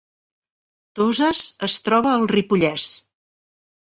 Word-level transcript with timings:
Toses 1.01 1.43
es 1.67 1.75
troba 1.89 2.15
al 2.15 2.27
Ripollès 2.33 2.89